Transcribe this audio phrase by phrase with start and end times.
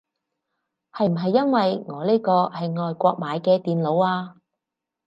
[0.91, 4.37] 係唔係因為我呢個係外國買嘅電腦啊